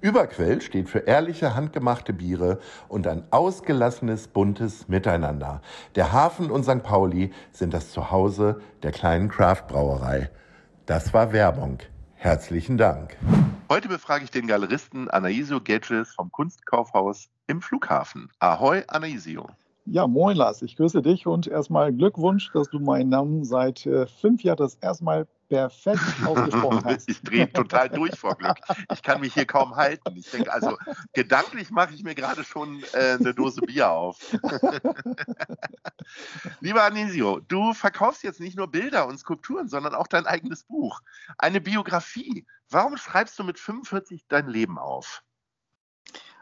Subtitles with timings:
[0.00, 5.62] Überquell steht für ehrliche, handgemachte Biere und ein ausgelassenes, buntes Miteinander.
[5.94, 6.82] Der Hafen und St.
[6.82, 10.30] Pauli sind das Zuhause der kleinen Craft-Brauerei.
[10.86, 11.78] Das war Werbung.
[12.14, 13.16] Herzlichen Dank.
[13.70, 18.30] Heute befrage ich den Galeristen Anaisio Gedges vom Kunstkaufhaus im Flughafen.
[18.38, 19.48] Ahoi, Anaisio.
[19.86, 24.06] Ja, moin Lars, ich grüße dich und erstmal Glückwunsch, dass du meinen Namen seit äh,
[24.06, 27.08] fünf Jahren das erste Mal perfekt ausgesprochen hast.
[27.08, 28.56] Ich drehe total durch vor Glück.
[28.92, 30.16] Ich kann mich hier kaum halten.
[30.16, 30.76] Ich denke, also
[31.12, 34.18] gedanklich mache ich mir gerade schon äh, eine Dose Bier auf.
[36.60, 41.00] Lieber Anisio, du verkaufst jetzt nicht nur Bilder und Skulpturen, sondern auch dein eigenes Buch.
[41.38, 42.46] Eine Biografie.
[42.68, 45.22] Warum schreibst du mit 45 dein Leben auf?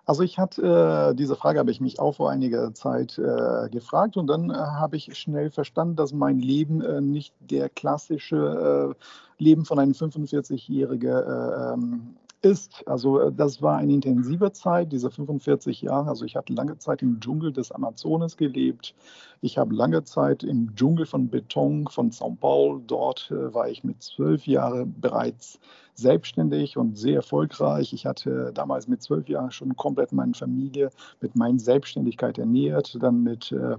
[0.05, 4.17] Also ich hatte äh, diese Frage habe ich mich auch vor einiger Zeit äh, gefragt
[4.17, 8.97] und dann äh, habe ich schnell verstanden, dass mein Leben äh, nicht der klassische
[9.39, 12.83] äh, Leben von einem 45-Jährigen äh, ähm, ist.
[12.89, 16.09] Also das war eine intensive Zeit, diese 45 Jahre.
[16.09, 18.97] Also ich hatte lange Zeit im Dschungel des Amazonas gelebt.
[19.41, 24.03] Ich habe lange Zeit im Dschungel von Beton von São Paulo, dort war ich mit
[24.03, 25.61] zwölf Jahren bereits
[25.95, 27.93] selbstständig und sehr erfolgreich.
[27.93, 30.91] Ich hatte damals mit zwölf Jahren schon komplett meine Familie
[31.21, 32.97] mit meiner Selbstständigkeit ernährt.
[33.01, 33.77] Dann mit äh,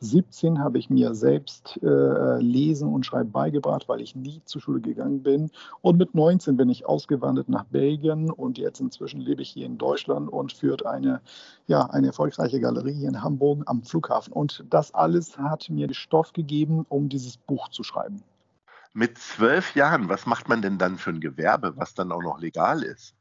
[0.00, 4.80] 17 habe ich mir selbst äh, Lesen und Schreiben beigebracht, weil ich nie zur Schule
[4.80, 5.50] gegangen bin.
[5.82, 9.78] Und mit 19 bin ich ausgewandert nach Belgien und jetzt inzwischen lebe ich hier in
[9.78, 11.20] Deutschland und führt eine,
[11.66, 14.32] ja, eine erfolgreiche Galerie in Hamburg am Flughafen.
[14.32, 18.22] Und das alles hat mir Stoff gegeben, um dieses Buch zu schreiben.
[18.96, 22.40] Mit zwölf Jahren, was macht man denn dann für ein Gewerbe, was dann auch noch
[22.40, 23.15] legal ist?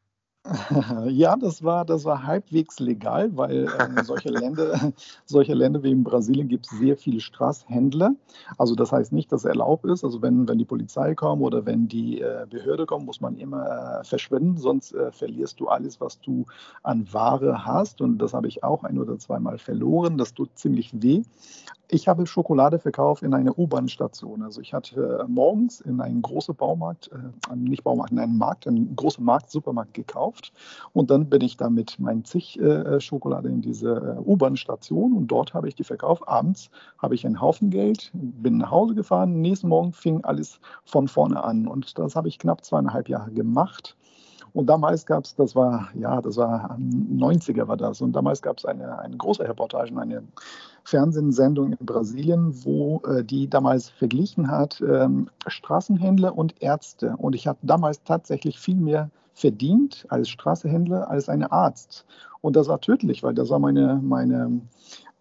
[1.09, 4.93] Ja, das war, das war halbwegs legal, weil äh, solche, Länder,
[5.25, 8.11] solche Länder wie in Brasilien gibt es sehr viele Straßhändler.
[8.57, 10.03] Also das heißt nicht, dass es erlaubt ist.
[10.03, 14.01] Also wenn, wenn die Polizei kommt oder wenn die äh, Behörde kommt, muss man immer
[14.01, 16.45] äh, verschwinden, sonst äh, verlierst du alles, was du
[16.83, 18.01] an Ware hast.
[18.01, 20.17] Und das habe ich auch ein oder zweimal verloren.
[20.17, 21.23] Das tut ziemlich weh.
[21.87, 24.41] Ich habe Schokolade verkauft in einer U-Bahn-Station.
[24.41, 28.67] Also ich hatte äh, morgens in einem großen Baumarkt, äh, nicht Baumarkt, in einem Markt,
[28.67, 30.34] einen großen Markt, Supermarkt gekauft.
[30.93, 35.27] Und dann bin ich da mit meinen zig äh, Schokolade in diese äh, U-Bahn-Station und
[35.27, 36.23] dort habe ich die verkauft.
[36.27, 39.41] Abends habe ich einen Haufen Geld, bin nach Hause gefahren.
[39.41, 41.67] Nächsten Morgen fing alles von vorne an.
[41.67, 43.95] Und das habe ich knapp zweieinhalb Jahre gemacht.
[44.55, 47.99] Und damals gab es, das war, ja, das war 90er war das.
[47.99, 50.23] Und damals gab es eine, eine große Reportage, eine
[50.85, 57.15] Fernsehsendung in Brasilien, wo äh, die damals verglichen hat, ähm, Straßenhändler und Ärzte.
[57.17, 62.05] Und ich habe damals tatsächlich viel mehr verdient als Straßenhändler als ein Arzt.
[62.41, 64.61] Und das war tödlich, weil das war meine, meine,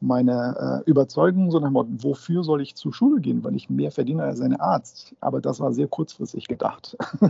[0.01, 3.69] meine äh, Überzeugung, so nach dem Motto, wofür soll ich zur Schule gehen, weil ich
[3.69, 5.15] mehr verdiene als ein Arzt.
[5.21, 6.97] Aber das war sehr kurzfristig gedacht.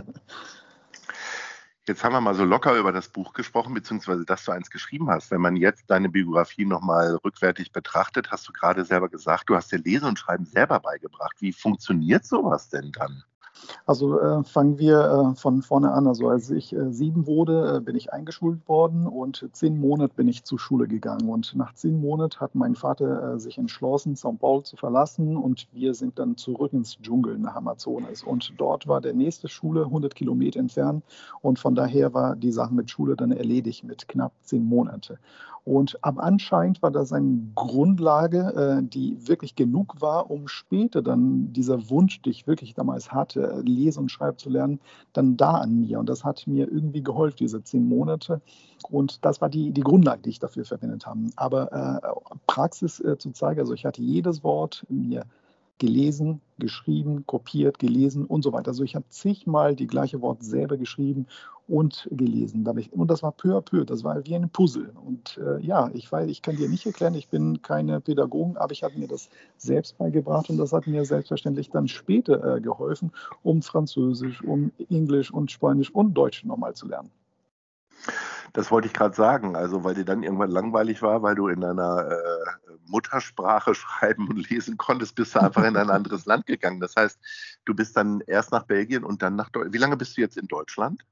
[1.87, 5.07] Jetzt haben wir mal so locker über das Buch gesprochen, beziehungsweise dass du eins geschrieben
[5.11, 5.29] hast.
[5.29, 9.71] Wenn man jetzt deine Biografie nochmal rückwärtig betrachtet, hast du gerade selber gesagt, du hast
[9.71, 11.35] dir Lesen und Schreiben selber beigebracht.
[11.41, 13.23] Wie funktioniert sowas denn dann?
[13.85, 16.07] Also äh, fangen wir äh, von vorne an.
[16.07, 20.27] Also als ich äh, sieben wurde, äh, bin ich eingeschult worden und zehn Monate bin
[20.27, 21.29] ich zur Schule gegangen.
[21.29, 25.67] Und nach zehn Monaten hat mein Vater äh, sich entschlossen, São Paulo zu verlassen und
[25.71, 28.23] wir sind dann zurück ins Dschungel nach Amazonas.
[28.23, 31.03] Und dort war der nächste Schule 100 Kilometer entfernt
[31.41, 35.17] und von daher war die Sache mit Schule dann erledigt mit knapp zehn Monaten.
[35.65, 41.51] Und aber anscheinend war das eine Grundlage, äh, die wirklich genug war, um später dann
[41.53, 44.79] dieser Wunsch, den ich wirklich damals hatte, lesen und schreiben zu lernen,
[45.11, 45.99] dann da an mir.
[45.99, 48.41] Und das hat mir irgendwie geholfen, diese zehn Monate.
[48.91, 51.21] Und das war die, die Grundlage, die ich dafür verwendet habe.
[51.35, 55.25] Aber äh, Praxis äh, zu zeigen, also ich hatte jedes Wort mir
[55.77, 58.69] gelesen, geschrieben, kopiert, gelesen und so weiter.
[58.69, 61.27] Also ich habe zigmal die gleiche Wort selber geschrieben
[61.67, 62.65] und gelesen.
[62.91, 64.91] Und das war peu à peu, das war wie ein Puzzle.
[65.05, 68.71] Und äh, ja, ich weiß, ich kann dir nicht erklären, ich bin keine Pädagogin, aber
[68.71, 73.11] ich habe mir das selbst beigebracht und das hat mir selbstverständlich dann später äh, geholfen,
[73.43, 77.11] um Französisch, um Englisch und Spanisch und Deutsch nochmal zu lernen.
[78.55, 79.57] Das wollte ich gerade sagen.
[79.57, 84.49] Also, weil dir dann irgendwann langweilig war, weil du in deiner äh, Muttersprache schreiben und
[84.49, 86.79] lesen konntest, bist du einfach in ein anderes Land gegangen.
[86.79, 87.19] Das heißt,
[87.65, 89.73] du bist dann erst nach Belgien und dann nach Deutschland.
[89.73, 91.05] Wie lange bist du jetzt in Deutschland?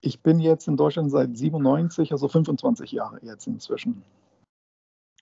[0.00, 4.04] Ich bin jetzt in Deutschland seit 97, also 25 Jahre jetzt inzwischen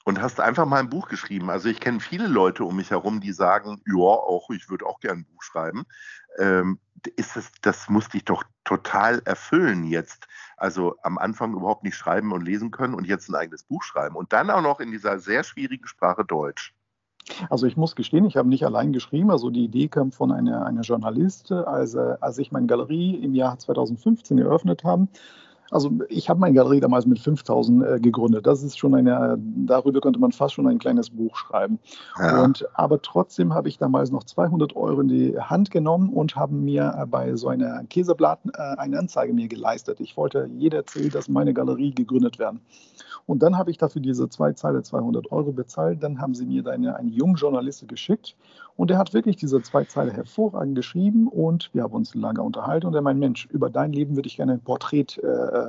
[0.09, 1.51] und hast einfach mal ein Buch geschrieben.
[1.51, 5.01] Also ich kenne viele Leute um mich herum, die sagen, ja, auch ich würde auch
[5.01, 5.85] gerne ein Buch schreiben.
[6.39, 6.79] Ähm,
[7.17, 10.27] ist das, das muss dich doch total erfüllen jetzt.
[10.57, 14.17] Also am Anfang überhaupt nicht schreiben und lesen können und jetzt ein eigenes Buch schreiben.
[14.17, 16.75] Und dann auch noch in dieser sehr schwierigen Sprache Deutsch.
[17.51, 19.31] Also ich muss gestehen, ich habe nicht allein geschrieben.
[19.31, 23.59] Also die Idee kam von einer, einer Journalistin, als, als ich meine Galerie im Jahr
[23.59, 25.09] 2015 eröffnet habe
[25.71, 28.47] also ich habe meine Galerie damals mit 5000 äh, gegründet.
[28.47, 31.79] Das ist schon eine, darüber könnte man fast schon ein kleines Buch schreiben.
[32.19, 32.43] Ja.
[32.43, 36.55] Und, aber trotzdem habe ich damals noch 200 Euro in die Hand genommen und habe
[36.55, 40.01] mir äh, bei so einer Käseblatt äh, eine Anzeige mir geleistet.
[40.01, 42.61] Ich wollte jeder erzählen, dass meine Galerie gegründet werden.
[43.27, 46.03] Und dann habe ich dafür diese zwei Zeile 200 Euro bezahlt.
[46.03, 48.37] Dann haben sie mir eine, eine junge Journalistin geschickt
[48.79, 52.87] und er hat wirklich diese zwei Zeile hervorragend geschrieben und wir haben uns lange unterhalten.
[52.87, 55.27] Und er meint, Mensch, über dein Leben würde ich gerne ein Porträt äh,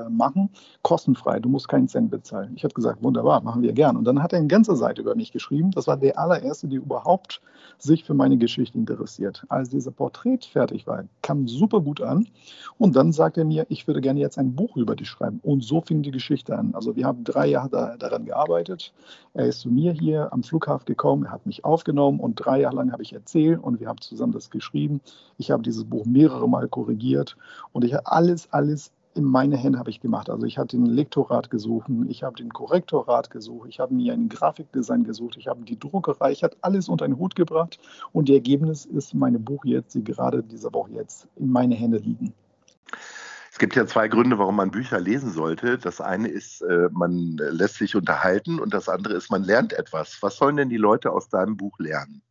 [0.09, 0.49] machen,
[0.81, 2.53] kostenfrei, du musst keinen Cent bezahlen.
[2.55, 3.97] Ich habe gesagt, wunderbar, machen wir gern.
[3.97, 5.71] Und dann hat er eine ganze Seite über mich geschrieben.
[5.71, 7.41] Das war der allererste, der überhaupt
[7.77, 9.45] sich für meine Geschichte interessiert.
[9.49, 12.27] Als dieser Porträt fertig war, kam super gut an.
[12.77, 15.39] Und dann sagte er mir, ich würde gerne jetzt ein Buch über dich schreiben.
[15.43, 16.73] Und so fing die Geschichte an.
[16.73, 18.93] Also wir haben drei Jahre da, daran gearbeitet.
[19.33, 22.75] Er ist zu mir hier am Flughafen gekommen, er hat mich aufgenommen und drei Jahre
[22.75, 25.01] lang habe ich erzählt und wir haben zusammen das geschrieben.
[25.37, 27.37] Ich habe dieses Buch mehrere Mal korrigiert
[27.71, 30.29] und ich habe alles, alles in meine Hände habe ich gemacht.
[30.29, 34.29] Also ich habe den Lektorat gesucht, ich habe den Korrektorat gesucht, ich habe mir ein
[34.29, 37.79] Grafikdesign gesucht, ich habe die Druckerei, ich habe alles unter einen Hut gebracht
[38.11, 41.97] und das Ergebnis ist meine Buch jetzt, die gerade diese Woche jetzt in meine Hände
[41.97, 42.33] liegen.
[43.51, 45.77] Es gibt ja zwei Gründe, warum man Bücher lesen sollte.
[45.77, 50.17] Das eine ist, äh, man lässt sich unterhalten und das andere ist, man lernt etwas.
[50.21, 52.21] Was sollen denn die Leute aus deinem Buch lernen?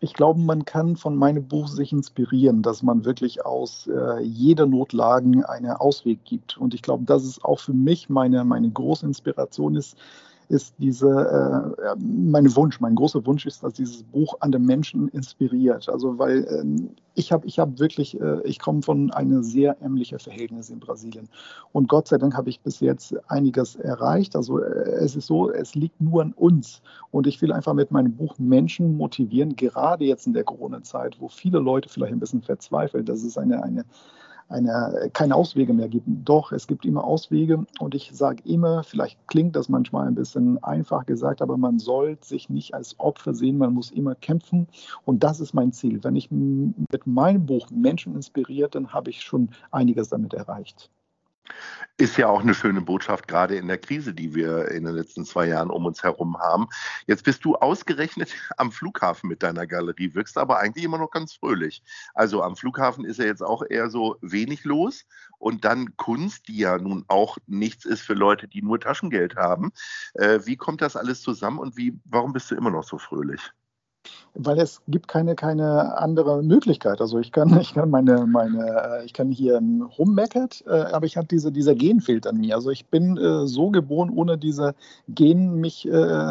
[0.00, 4.66] Ich glaube, man kann von meinem Buch sich inspirieren, dass man wirklich aus äh, jeder
[4.66, 6.56] Notlage einen Ausweg gibt.
[6.56, 9.96] Und ich glaube, das ist auch für mich meine, meine große Inspiration ist,
[10.48, 15.88] ist diese, äh, mein Wunsch, mein großer Wunsch ist, dass dieses Buch andere Menschen inspiriert.
[15.88, 20.18] Also weil ähm, ich habe ich hab wirklich, äh, ich komme von einem sehr ärmlichen
[20.18, 21.28] Verhältnis in Brasilien.
[21.72, 24.36] Und Gott sei Dank habe ich bis jetzt einiges erreicht.
[24.36, 26.80] Also äh, es ist so, es liegt nur an uns.
[27.10, 31.28] Und ich will einfach mit meinem Buch Menschen motivieren, gerade jetzt in der Corona-Zeit, wo
[31.28, 33.04] viele Leute vielleicht ein bisschen verzweifeln.
[33.04, 33.84] Das ist eine, eine
[34.48, 36.06] eine, keine Auswege mehr gibt.
[36.06, 40.62] Doch, es gibt immer Auswege und ich sage immer, vielleicht klingt das manchmal ein bisschen
[40.62, 44.68] einfach gesagt, aber man soll sich nicht als Opfer sehen, man muss immer kämpfen
[45.04, 46.02] und das ist mein Ziel.
[46.02, 50.90] Wenn ich mit meinem Buch Menschen inspiriert, dann habe ich schon einiges damit erreicht.
[51.96, 55.24] Ist ja auch eine schöne Botschaft, gerade in der Krise, die wir in den letzten
[55.24, 56.68] zwei Jahren um uns herum haben.
[57.06, 61.34] Jetzt bist du ausgerechnet am Flughafen mit deiner Galerie, wirkst aber eigentlich immer noch ganz
[61.34, 61.82] fröhlich.
[62.14, 65.06] Also am Flughafen ist ja jetzt auch eher so wenig los.
[65.38, 69.72] Und dann Kunst, die ja nun auch nichts ist für Leute, die nur Taschengeld haben.
[70.14, 73.52] Äh, wie kommt das alles zusammen und wie, warum bist du immer noch so fröhlich?
[74.38, 77.00] Weil es gibt keine, keine andere Möglichkeit.
[77.00, 79.60] Also ich kann, ich kann meine, meine, äh, ich kann hier
[79.98, 82.54] rummeckert, äh, aber ich habe diese, dieser Gen fehlt an mir.
[82.54, 84.74] Also ich bin äh, so geboren, ohne diese
[85.08, 85.88] Gen mich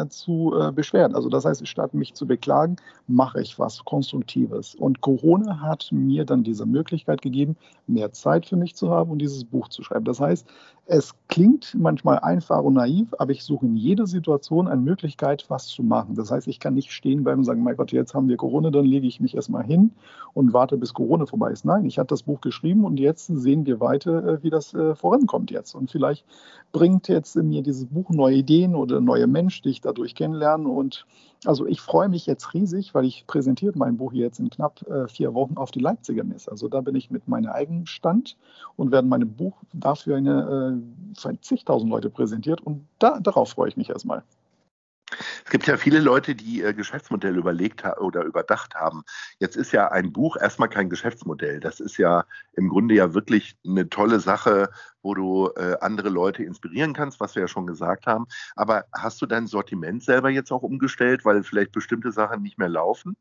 [0.08, 1.14] zu beschweren.
[1.14, 4.74] Also das heißt, statt mich zu beklagen, mache ich was Konstruktives.
[4.74, 9.18] Und Corona hat mir dann diese Möglichkeit gegeben, mehr Zeit für mich zu haben und
[9.18, 10.04] dieses Buch zu schreiben.
[10.04, 10.46] Das heißt,
[10.86, 15.66] es klingt manchmal einfach und naiv, aber ich suche in jeder Situation eine Möglichkeit, was
[15.66, 16.14] zu machen.
[16.14, 18.70] Das heißt, ich kann nicht stehen bleiben und sagen, mein Gott, jetzt haben wir Corona,
[18.70, 19.92] dann lege ich mich erstmal hin
[20.32, 21.64] und warte, bis Corona vorbei ist.
[21.64, 24.94] Nein, ich habe das Buch geschrieben und jetzt sehen wir weiter, äh, wie das äh,
[24.94, 25.74] vorankommt jetzt.
[25.74, 26.24] Und vielleicht
[26.72, 30.68] bringt jetzt mir dieses Buch neue Ideen oder neue Menschen, die ich dadurch kennenlerne.
[30.68, 31.06] Und
[31.44, 35.08] also ich freue mich jetzt riesig, weil ich präsentiere mein Buch jetzt in knapp äh,
[35.08, 36.50] vier Wochen auf die Leipziger Messe.
[36.50, 38.36] Also da bin ich mit meinem eigenen Stand
[38.76, 40.80] und werde mein Buch dafür eine
[41.16, 44.22] für zigtausend Leute präsentiert und da, darauf freue ich mich erstmal.
[45.44, 49.02] Es gibt ja viele Leute, die ihr Geschäftsmodell überlegt oder überdacht haben.
[49.38, 51.60] Jetzt ist ja ein Buch erstmal kein Geschäftsmodell.
[51.60, 54.70] Das ist ja im Grunde ja wirklich eine tolle Sache,
[55.02, 58.26] wo du äh, andere Leute inspirieren kannst, was wir ja schon gesagt haben.
[58.56, 62.68] Aber hast du dein Sortiment selber jetzt auch umgestellt, weil vielleicht bestimmte Sachen nicht mehr
[62.68, 63.16] laufen?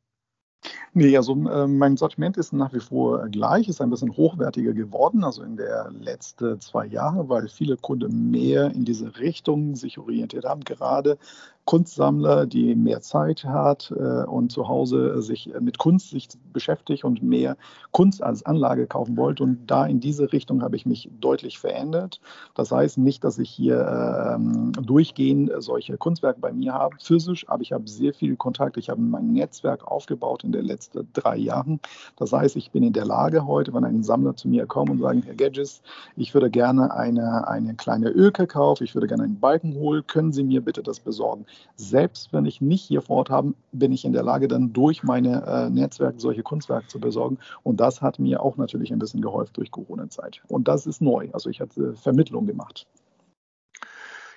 [0.94, 5.24] Nee, also äh, mein Sortiment ist nach wie vor gleich, ist ein bisschen hochwertiger geworden,
[5.24, 10.46] also in der letzten zwei Jahre, weil viele Kunden mehr in diese Richtung sich orientiert
[10.46, 11.17] haben, gerade
[11.68, 17.22] Kunstsammler, die mehr Zeit hat äh, und zu Hause sich mit Kunst sich beschäftigt und
[17.22, 17.58] mehr
[17.92, 19.44] Kunst als Anlage kaufen wollte.
[19.44, 22.22] Und da in diese Richtung habe ich mich deutlich verändert.
[22.56, 23.86] Das heißt nicht, dass ich hier
[24.34, 28.78] ähm, durchgehend solche Kunstwerke bei mir habe, physisch, aber ich habe sehr viel Kontakt.
[28.78, 31.82] Ich habe mein Netzwerk aufgebaut in den letzten drei Jahren.
[32.16, 35.00] Das heißt, ich bin in der Lage heute, wenn ein Sammler zu mir kommt und
[35.00, 35.82] sagt, Herr Gadgets,
[36.16, 40.32] ich würde gerne eine, eine kleine Ölke kaufen, ich würde gerne einen Balken holen, können
[40.32, 41.46] Sie mir bitte das besorgen?
[41.76, 45.04] Selbst wenn ich nicht hier vor Ort habe, bin ich in der Lage, dann durch
[45.04, 47.38] meine äh, Netzwerke solche Kunstwerke zu besorgen.
[47.64, 50.42] Und das hat mir auch natürlich ein bisschen geholfen durch Corona-Zeit.
[50.48, 51.30] Und das ist neu.
[51.34, 52.88] Also ich hatte Vermittlung gemacht.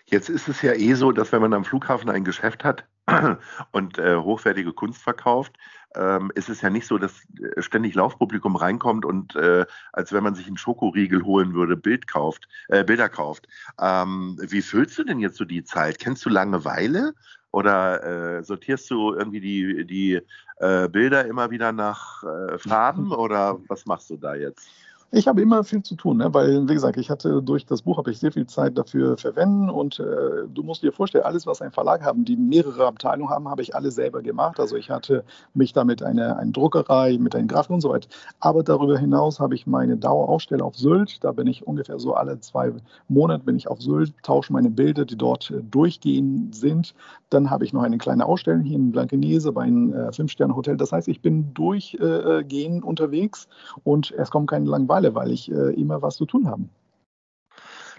[0.06, 2.84] Jetzt ist es ja eh so, dass wenn man am Flughafen ein Geschäft hat
[3.72, 5.56] und äh, hochwertige Kunst verkauft,
[5.94, 10.22] ähm, ist es ja nicht so, dass äh, ständig Laufpublikum reinkommt und äh, als wenn
[10.22, 13.48] man sich einen Schokoriegel holen würde, Bild kauft, äh, Bilder kauft.
[13.80, 15.98] Ähm, wie füllst du denn jetzt so die Zeit?
[15.98, 17.14] Kennst du Langeweile
[17.50, 20.20] oder äh, sortierst du irgendwie die, die
[20.58, 22.22] äh, Bilder immer wieder nach
[22.58, 24.68] Farben oder was machst du da jetzt?
[25.12, 26.32] Ich habe immer viel zu tun, ne?
[26.32, 29.68] weil, wie gesagt, ich hatte durch das Buch habe ich sehr viel Zeit dafür verwenden
[29.68, 33.48] und äh, du musst dir vorstellen, alles, was ein Verlag haben, die mehrere Abteilungen haben,
[33.48, 34.60] habe ich alle selber gemacht.
[34.60, 38.08] Also ich hatte mich damit eine, eine Druckerei, mit einem Grafik und so weiter.
[38.38, 41.24] Aber darüber hinaus habe ich meine Dauerausstellung auf Sylt.
[41.24, 42.72] Da bin ich ungefähr so alle zwei
[43.08, 46.94] Monate bin ich auf Sylt, tausche meine Bilder, die dort äh, durchgehend sind.
[47.30, 50.76] Dann habe ich noch eine kleine Ausstellung hier in Blankenese bei einem äh, Fünf-Sterne-Hotel.
[50.76, 53.48] Das heißt, ich bin durchgehend unterwegs
[53.82, 56.68] und es kommt keine Langeweile Langeweile, weil ich äh, immer was zu tun habe.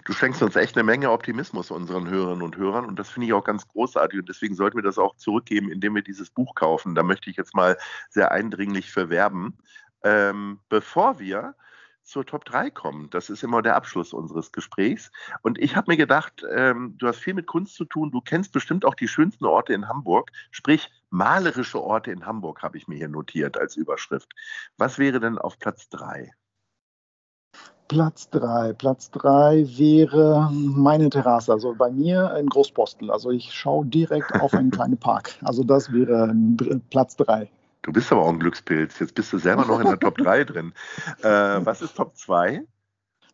[0.04, 3.32] Du schenkst uns echt eine Menge Optimismus unseren Hörerinnen und Hörern und das finde ich
[3.32, 6.96] auch ganz großartig und deswegen sollten wir das auch zurückgeben, indem wir dieses Buch kaufen.
[6.96, 7.76] Da möchte ich jetzt mal
[8.10, 9.58] sehr eindringlich verwerben.
[10.02, 11.54] Ähm, bevor wir
[12.04, 13.10] zur Top 3 kommen.
[13.10, 15.10] Das ist immer der Abschluss unseres Gesprächs.
[15.42, 18.10] Und ich habe mir gedacht, ähm, du hast viel mit Kunst zu tun.
[18.10, 20.30] Du kennst bestimmt auch die schönsten Orte in Hamburg.
[20.50, 24.32] Sprich, malerische Orte in Hamburg habe ich mir hier notiert als Überschrift.
[24.76, 26.32] Was wäre denn auf Platz 3?
[27.92, 28.72] Platz 3.
[28.72, 31.52] Platz 3 wäre meine Terrasse.
[31.52, 33.10] Also bei mir in Großpostel.
[33.10, 35.34] Also ich schaue direkt auf einen kleinen Park.
[35.42, 36.34] Also das wäre
[36.88, 37.50] Platz 3.
[37.82, 38.98] Du bist aber auch ein Glückspilz.
[38.98, 40.72] Jetzt bist du selber noch in der Top 3 drin.
[41.22, 41.28] Äh,
[41.66, 42.62] was ist Top 2?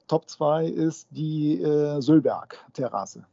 [0.08, 3.24] Top 2 ist die äh, Sölberg-Terrasse.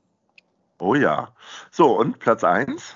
[0.77, 1.29] Oh ja.
[1.71, 2.95] So, und Platz 1?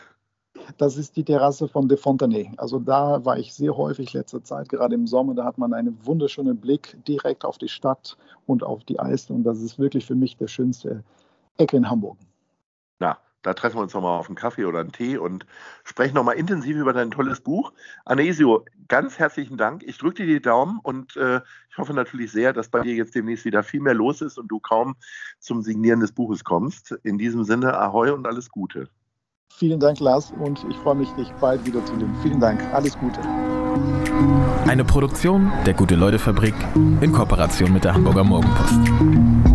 [0.78, 2.52] Das ist die Terrasse von De Fontenay.
[2.58, 5.34] Also da war ich sehr häufig letzte Zeit, gerade im Sommer.
[5.34, 9.30] Da hat man einen wunderschönen Blick direkt auf die Stadt und auf die Eis.
[9.30, 11.04] Und das ist wirklich für mich der schönste
[11.58, 12.18] Ecke in Hamburg.
[13.00, 15.46] Na, da treffen wir uns nochmal auf einen Kaffee oder einen Tee und
[15.84, 17.72] sprechen nochmal intensiv über dein tolles Buch.
[18.06, 19.84] Anesio, ganz herzlichen Dank.
[19.84, 23.16] Ich drücke dir die Daumen und äh, ich hoffe natürlich sehr, dass bei dir jetzt
[23.16, 24.96] demnächst wieder viel mehr los ist und du kaum
[25.40, 26.92] zum Signieren des Buches kommst.
[27.04, 28.90] In diesem Sinne, Ahoi und alles Gute.
[29.52, 32.16] Vielen Dank, Lars, und ich freue mich, dich bald wieder zu sehen.
[32.22, 32.62] Vielen Dank.
[32.74, 33.20] Alles Gute.
[34.68, 36.56] Eine Produktion der Gute-Leute-Fabrik
[37.02, 39.49] in Kooperation mit der Hamburger Morgenpost.